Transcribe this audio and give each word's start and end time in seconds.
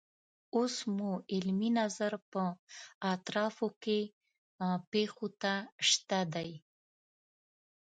اوس 0.55 0.75
مو 0.95 1.11
علمي 1.33 1.69
نظر 1.79 2.11
په 2.31 2.43
اطرافو 3.13 3.67
کې 3.83 3.99
پیښو 4.91 5.27
ته 5.41 5.53
شته 5.89 6.19
دی. 6.33 6.51